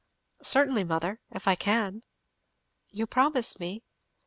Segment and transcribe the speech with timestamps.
[0.41, 2.01] "Certainly, mother, if I can."
[2.89, 3.83] "You promise me?"